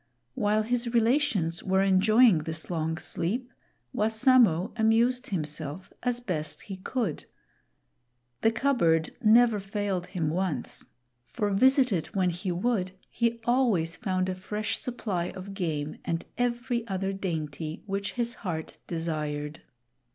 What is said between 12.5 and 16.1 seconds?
would, he always found a fresh supply of game